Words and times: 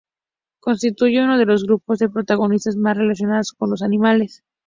Constituyen 0.61 1.25
uno 1.25 1.37
de 1.37 1.45
los 1.45 1.63
grupos 1.63 1.99
de 1.99 2.09
protistas 2.09 2.75
más 2.75 2.97
relacionados 2.97 3.51
con 3.53 3.69
los 3.69 3.83
animales. 3.83 4.43